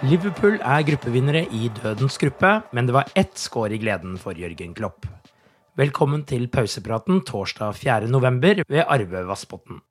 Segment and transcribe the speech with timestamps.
[0.00, 4.72] Liverpool er gruppevinnere i dødens gruppe, men det var ett skår i gleden for Jørgen
[4.72, 5.04] Klopp.
[5.76, 8.62] Velkommen til pausepraten torsdag 4.11.
[8.64, 9.82] ved Arve Vassbotn.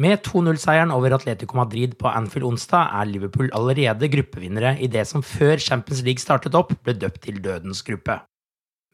[0.00, 5.20] Med 2-0-seieren over Atletico Madrid på Anfield onsdag er Liverpool allerede gruppevinnere i det som
[5.20, 8.22] før Champions League startet opp, ble døpt til dødens gruppe.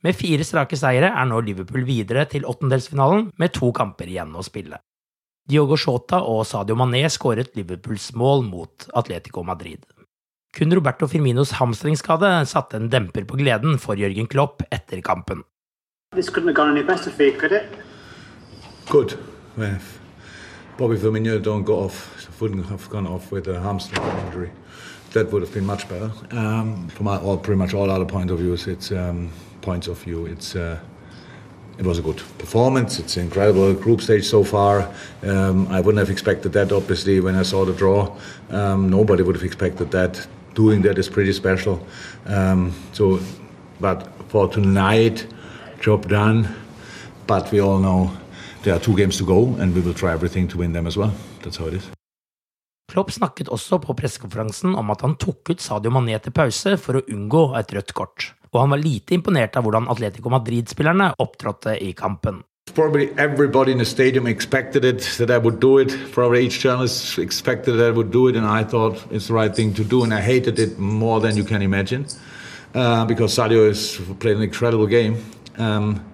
[0.03, 4.43] Med fire strake seire er nå Liverpool videre til åttendelsfinalen med to kamper igjen å
[4.43, 4.83] spille.
[5.47, 9.87] Diogo Shota og Sadio Mané skåret Liverpools mål mot Atletico Madrid.
[10.57, 15.43] Kun Roberto Firminos hamstringsskade satte en demper på gleden for Jürgen Klopp etter kampen.
[16.15, 17.69] This couldn't have gone any better for you, could it?
[18.89, 19.19] Good.
[19.59, 19.77] Well,
[20.79, 24.51] Bobby Firmino don't go off, wouldn't have gone off with a hamstring injury.
[25.13, 26.11] That would have been much better.
[26.31, 30.25] Um, from all, pretty much all other point of views, it's um, points of view.
[30.25, 30.81] It's uh,
[31.79, 32.99] it was a good performance.
[32.99, 34.91] It's an incredible group stage so far.
[35.23, 38.17] Um, I wouldn't have expected that, obviously, when I saw the draw.
[38.49, 40.27] Um, nobody would have expected that.
[40.57, 41.79] Doing that is pretty special.
[42.25, 43.21] Um, so,
[43.79, 45.27] but for tonight,
[45.81, 46.49] job done.
[47.27, 48.11] But we all know
[48.63, 50.97] there are two games to go, and we will try everything to win them as
[50.97, 51.13] well.
[51.43, 51.91] That's how it is.
[52.89, 56.97] Klopp snakket også på pressekonferansen om at han tok ut Sadio Mané til pause for
[56.97, 61.77] å unngå et rødt kort, og han var lite imponert av hvordan Atletico Madrid-spillerne opptrådte
[61.83, 62.41] i kampen.
[62.75, 66.13] Probably everybody in the stadium expected it that I would do it.
[66.13, 69.55] Probably each journalist expected that I would do it, and I thought it's the right
[69.55, 70.03] thing to do.
[70.03, 72.07] And I hated it more than you can imagine
[72.75, 75.25] uh, because Sadio has played an incredible game.
[75.57, 76.05] Um,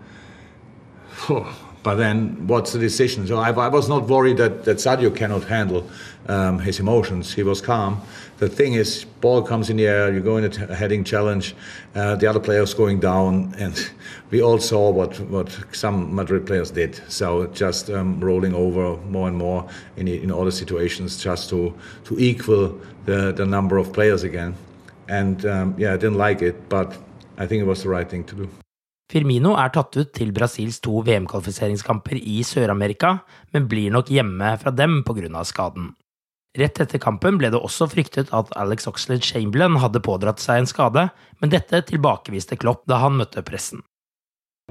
[1.83, 3.27] but then, what's the decision?
[3.27, 5.89] So I, I, was not worried that, that Sadio cannot handle
[6.29, 7.35] um, his emotions.
[7.35, 8.01] He was calm.
[8.39, 11.57] The thing is, ball comes in the air, you go in a heading challenge,
[11.97, 13.91] uh, the other players going down, and
[14.31, 17.01] we all saw what, what some Madrid players did.
[17.09, 21.77] So just um, rolling over more and more in, in all the situations just to,
[22.05, 24.55] to equal the, the number of players again.
[25.09, 26.97] And um, yeah, I didn't like it, but
[27.39, 28.62] I think it was the right thing to do.
[29.13, 33.19] Firmino er tatt ut til Brasils to VM-kvalifiseringskamper i Sør-Amerika,
[33.53, 35.45] men blir nok hjemme fra dem pga.
[35.45, 35.93] skaden.
[36.57, 40.69] Rett etter kampen ble det også fryktet at Alex Oxlade Chamberlain hadde pådratt seg en
[40.69, 43.85] skade, men dette tilbakeviste Klopp da han møtte pressen.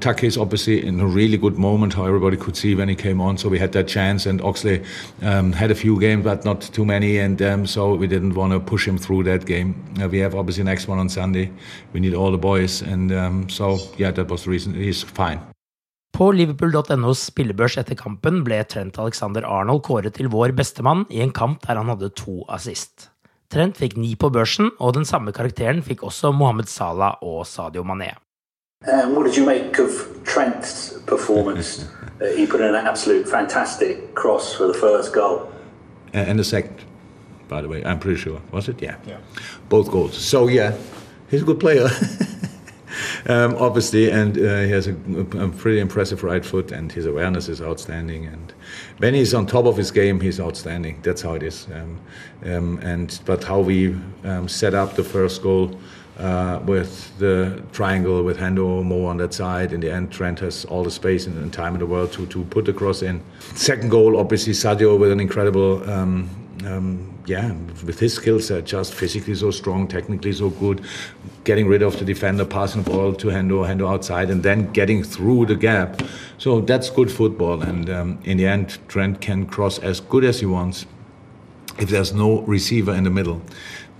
[0.01, 3.22] Tucker is obviously in a really good moment, how everybody could see when he came
[3.22, 3.38] on.
[3.38, 4.81] So we had that chance, and Oxley
[5.22, 8.53] um, had a few games, but not too many, and um, so we didn't want
[8.53, 9.75] to push him through that game.
[10.01, 11.51] Uh, we have obviously next one on Sunday.
[11.94, 14.73] We need all the boys, and um, so yeah, that was the reason.
[14.73, 15.40] He's fine.
[16.11, 21.31] På liverpool.nos spillebørs etter kampen ble Trent Alexander Arnold kåret til vår bestemann i en
[21.31, 23.08] kamp der han hadde to assist.
[23.52, 27.84] Trent fikk ni på børsen, og den samme karakteren fikk også Mohammed Salah og Sadio
[27.84, 28.14] Mané.
[28.87, 31.87] Um, what did you make of Trent's performance?
[32.22, 35.51] uh, he put in an absolute fantastic cross for the first goal.
[36.13, 36.83] And the second,
[37.47, 38.41] by the way, I'm pretty sure.
[38.51, 38.81] Was it?
[38.81, 38.97] Yeah.
[39.05, 39.19] yeah.
[39.69, 40.17] Both goals.
[40.17, 40.75] So, yeah,
[41.29, 41.89] he's a good player.
[43.28, 47.49] um, obviously, and uh, he has a, a, pretty impressive right foot, and his awareness
[47.49, 48.25] is outstanding.
[48.25, 48.51] And
[48.97, 50.99] when he's on top of his game, he's outstanding.
[51.03, 51.67] That's how it is.
[51.72, 51.99] Um,
[52.45, 55.79] um, and but how we um, set up the first goal
[56.22, 59.73] uh, with the triangle with Hendo Mo on that side.
[59.73, 62.26] In the end, Trent has all the space and, and time in the world to,
[62.28, 63.22] to put the cross in.
[63.56, 65.90] Second goal, obviously, Sadio with an incredible.
[65.90, 66.29] Um,
[66.66, 67.53] um, yeah,
[67.85, 70.82] with his skill set, just physically so strong, technically so good,
[71.44, 75.03] getting rid of the defender, passing the ball to Hendo, Hendo outside, and then getting
[75.03, 76.02] through the gap.
[76.38, 77.62] So that's good football.
[77.62, 80.85] And um, in the end, Trent can cross as good as he wants.
[81.79, 83.41] If there's no receiver in the middle,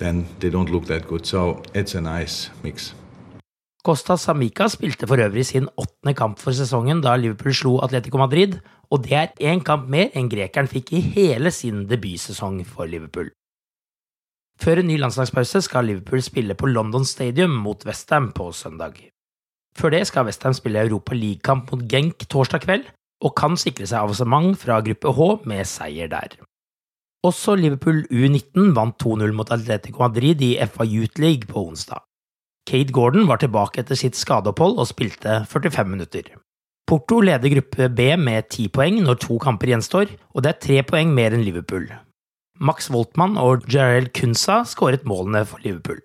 [0.01, 1.25] then they don't look that good.
[1.25, 2.95] So it's a nice mix.
[3.83, 8.59] Costa Samica spilte for øvrig sin åttende kamp for sesongen da Liverpool slo Atletico Madrid,
[8.92, 13.31] og det er én kamp mer enn grekeren fikk i hele sin debutsesong for Liverpool.
[14.62, 19.01] Før en ny landslagspause skal Liverpool spille på London Stadium mot Westham på søndag.
[19.77, 22.86] Før det skal Westham spille Europa League-kamp mot Genk torsdag kveld,
[23.25, 26.38] og kan sikre seg avansement fra gruppe H med seier der.
[27.21, 32.01] Også Liverpool U19 vant 2-0 mot Atletico Madrid i FA Youth League på onsdag.
[32.65, 36.31] Kate Gordon var tilbake etter sitt skadeopphold og spilte 45 minutter.
[36.89, 40.79] Porto leder gruppe B med ti poeng når to kamper gjenstår, og det er tre
[40.88, 41.85] poeng mer enn Liverpool.
[42.57, 46.01] Max Voltmann og Jarel Kunsa skåret målene for Liverpool.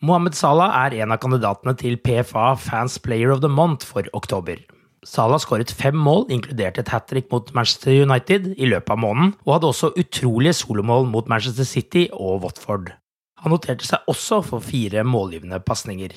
[0.00, 4.64] Mohammed Salah er en av kandidatene til PFA Fans Player of the Month for oktober.
[5.06, 9.34] Salah skåret fem mål, inkludert et hat trick mot Manchester United i løpet av måneden,
[9.46, 12.90] og hadde også utrolige solomål mot Manchester City og Watford.
[13.44, 16.16] Han noterte seg også for fire målgivende pasninger.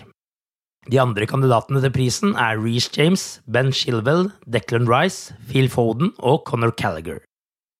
[0.89, 6.47] De andre kandidatene til prisen er Reece James, Ben Shilwell, Declan Rice, Phil Foden og
[6.49, 7.19] Conor Callagher.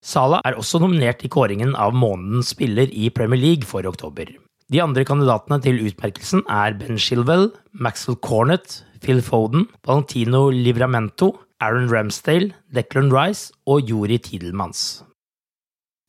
[0.06, 4.30] Salah er også nominert i kåringen av månedens spiller i Premier League for oktober.
[4.70, 11.90] De andre kandidatene til utmerkelsen er Ben Shilwell, Maxwell Cornett, Phil Foden, Valentino Livramento, Aaron
[11.90, 15.02] Ramsdale, Declan Rice og Juri Tidelmans.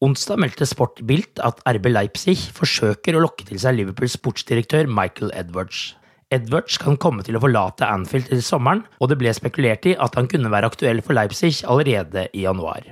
[0.05, 5.95] Onsdag meldte Sportbilt at RB Leipzig forsøker å lokke til seg Liverpools sportsdirektør Michael Edwards.
[6.33, 10.21] Edwards kan komme til å forlate Anfield til sommeren, og det ble spekulert i at
[10.21, 12.85] han kunne være aktuell for Leipzig allerede i januar.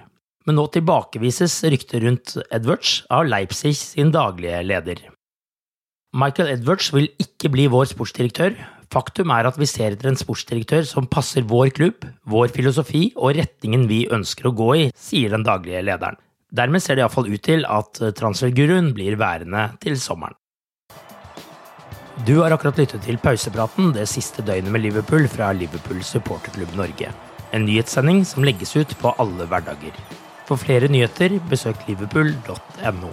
[0.48, 5.06] Men nå tilbakevises ryktet rundt Edwards av Leipzig sin daglige leder.
[6.16, 8.54] Michael Edwards vil ikke bli vår sportsdirektør.
[8.88, 13.36] Faktum er at vi ser etter en sportsdirektør som passer vår klubb, vår filosofi og
[13.36, 16.16] retningen vi ønsker å gå i, sier den daglige lederen.
[16.48, 20.32] Dermed ser det iallfall ut til at transferguruen blir værende til sommeren.
[22.24, 27.12] Du har akkurat lyttet til pausepraten det siste døgnet med Liverpool fra Liverpool supporterklubb Norge.
[27.52, 29.92] En nyhetssending som legges ut på alle hverdager.
[30.48, 33.12] For flere nyheter, besøk liverpool.no.